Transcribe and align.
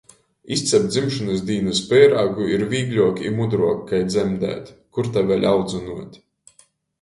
Izcept 0.53 0.93
dzimšonys 0.93 1.43
dīnys 1.49 1.81
peirāgu 1.91 2.47
ir 2.53 2.63
vīgļuok 2.71 3.21
i 3.27 3.35
mudruok 3.37 3.85
kai 3.93 4.01
dzemdēt, 4.09 4.73
kur 4.99 5.13
ta 5.19 5.25
vēļ 5.29 5.47
audzynuot. 5.53 6.19